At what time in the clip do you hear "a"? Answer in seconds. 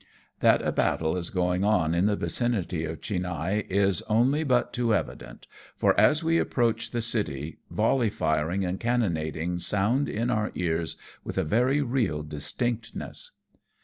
0.63-0.71, 11.37-11.43